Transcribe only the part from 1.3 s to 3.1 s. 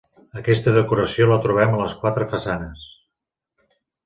la trobem a les quatre façanes.